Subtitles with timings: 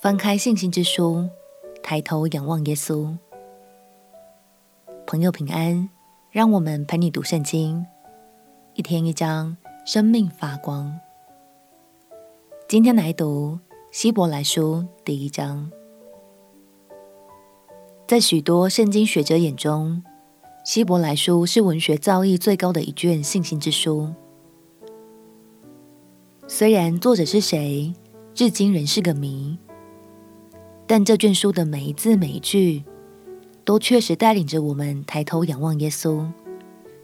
[0.00, 1.28] 翻开信心之书，
[1.82, 3.16] 抬头仰望耶稣。
[5.04, 5.90] 朋友平安，
[6.30, 7.84] 让我们陪你读圣经，
[8.74, 11.00] 一天一章，生命发光。
[12.68, 13.58] 今天来读
[13.90, 15.68] 希伯来书第一章。
[18.06, 20.04] 在许多圣经学者眼中，
[20.64, 24.14] 希伯来书是文学造诣最高的一卷信心之书。
[26.46, 27.92] 虽然作者是谁，
[28.32, 29.58] 至今仍是个谜，
[30.90, 32.82] 但这卷书的每一字每一句，
[33.62, 36.26] 都确实带领着我们抬头仰望耶稣，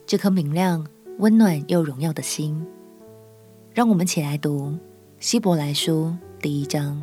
[0.07, 0.87] 这颗明亮、
[1.19, 2.67] 温暖又荣耀的心。
[3.75, 4.75] 让我们起来读
[5.21, 7.03] 希伯来书第一章。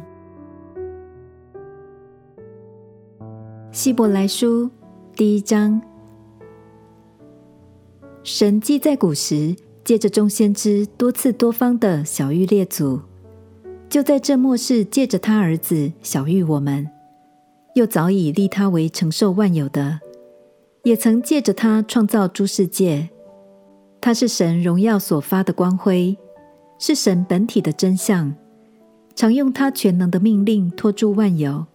[3.71, 4.67] 希伯来书
[5.15, 5.79] 第一章。
[8.23, 13.01] 神既在古时借着众先知多次多方的晓諭列祖，
[13.91, 16.89] 就在这末世借着他儿子小玉我们，
[17.75, 19.99] 又早已立他为承受万有的，
[20.83, 23.09] 也曾借着他创造诸世界。
[23.99, 26.17] 他是神荣耀所发的光辉，
[26.79, 28.33] 是神本体的真相，
[29.13, 31.65] 常用他全能的命令托住万有。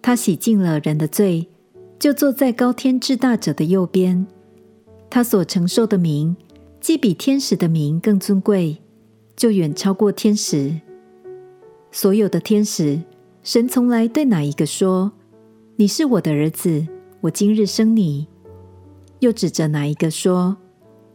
[0.00, 1.48] 他洗净了人的罪，
[1.98, 4.24] 就坐在高天至大者的右边。
[5.10, 6.36] 他所承受的名，
[6.80, 8.80] 既比天使的名更尊贵，
[9.34, 10.72] 就远超过天使。
[11.90, 13.00] 所有的天使，
[13.42, 15.12] 神从来对哪一个说
[15.76, 16.86] ：“你是我的儿子，
[17.22, 18.26] 我今日生你。”
[19.20, 20.56] 又指着哪一个说：“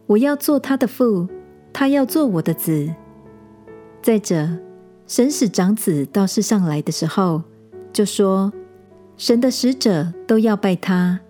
[0.06, 1.28] 我要做他的父，
[1.72, 2.92] 他要做我的子。”
[4.02, 4.48] 再者，
[5.06, 7.42] 神使长子到世上来的时候，
[7.92, 8.52] 就说
[9.16, 11.20] ：“神的使者都要拜他。”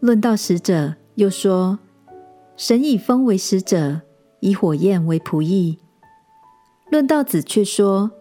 [0.00, 0.94] 论到使者。
[1.18, 1.80] 又说
[2.56, 4.02] ：“神以风为使者，
[4.38, 5.80] 以火焰为仆役。”
[6.92, 8.12] 论到子，却说：“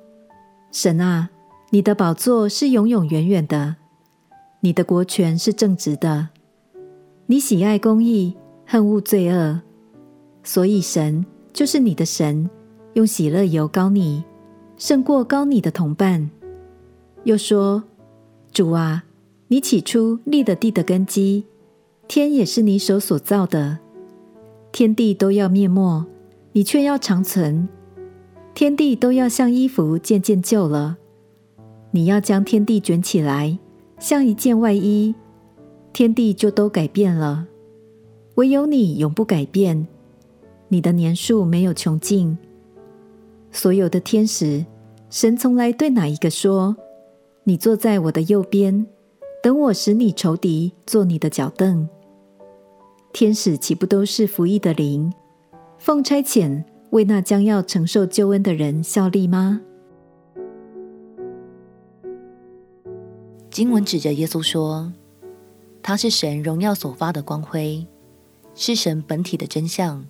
[0.71, 1.29] 神啊，
[1.71, 3.75] 你的宝座是永永远远的，
[4.59, 6.29] 你的国权是正直的，
[7.25, 8.35] 你喜爱公义，
[8.65, 9.61] 恨恶罪恶，
[10.43, 12.49] 所以神就是你的神，
[12.93, 14.23] 用喜乐油膏你，
[14.77, 16.29] 胜过膏你的同伴。”
[17.23, 17.83] 又说
[18.53, 19.03] ：“主啊，
[19.47, 21.45] 你起初立了地的根基。”
[22.07, 23.79] 天也是你手所造的，
[24.71, 26.05] 天地都要灭没，
[26.53, 27.67] 你却要长存；
[28.57, 30.97] 天地都要像衣服渐渐旧了，
[31.91, 33.59] 你要将天地卷起来，
[33.99, 35.13] 像一件外衣，
[35.93, 37.45] 天地就都改变了。
[38.33, 39.87] 唯有你永不改变，
[40.69, 42.35] 你的年数没有穷尽。
[43.51, 44.65] 所有的天使，
[45.11, 46.75] 神从来对哪一个说
[47.45, 48.87] ：“你坐在我的右边，
[49.43, 51.87] 等我使你仇敌做你的脚凳。”
[53.13, 55.13] 天使岂不都是服役的灵，
[55.77, 59.61] 奉差遣为那将要承受救恩的人效力吗？
[63.49, 64.93] 经文指着耶稣说
[65.83, 67.85] ：“他是神荣耀所发的光辉，
[68.55, 70.05] 是神本体的真相，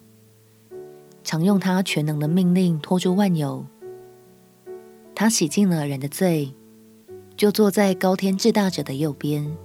[1.24, 3.66] 常用他全能的命令托住万有。
[5.16, 6.54] 他洗净了人的罪，
[7.36, 9.56] 就坐在高天至大者的右边。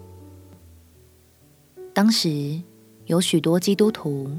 [1.92, 2.60] 当时。”
[3.06, 4.30] 有许多基督徒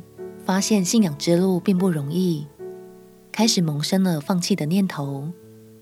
[0.45, 2.47] 发现信仰之路并不容易，
[3.33, 5.27] 开始萌生了放弃的念头，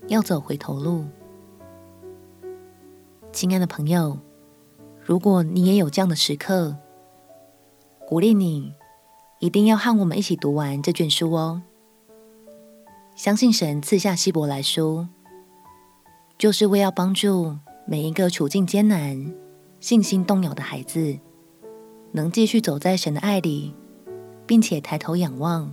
[0.08, 1.04] 要走回头路。
[3.30, 4.18] 亲爱的朋友，
[5.04, 6.74] 如果你也有这样的时刻，
[8.08, 8.72] 鼓励你
[9.38, 11.62] 一定要和我们一起读完这卷书哦。
[13.14, 15.06] 相信神赐下希伯来书，
[16.38, 19.34] 就是为要帮助每一个处境艰难、
[19.78, 21.18] 信心动摇的孩子。
[22.12, 23.74] 能继续走在神的爱里，
[24.46, 25.70] 并且抬头仰望，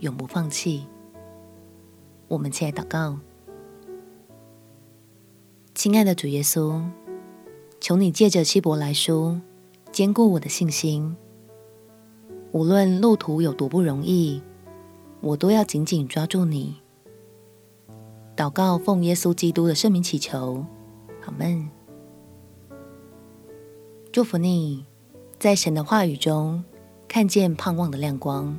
[0.00, 0.86] 永不放弃。
[2.32, 3.18] 我们起来祷告，
[5.74, 6.82] 亲爱的主耶稣，
[7.78, 9.38] 求你借着希伯来书
[9.92, 11.14] 坚固我的信心。
[12.52, 14.40] 无论路途有多不容易，
[15.20, 16.76] 我都要紧紧抓住你。
[18.34, 20.64] 祷告奉耶稣基督的圣名祈求，
[21.26, 21.68] 阿们。
[24.10, 24.86] 祝福你。
[25.38, 26.64] 在神的话语中，
[27.06, 28.58] 看见盼望的亮光。